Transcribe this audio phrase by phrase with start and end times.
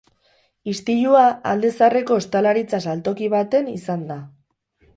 [0.71, 4.21] Istilua alde zaharreko ostalaritza saltoki baten izan da.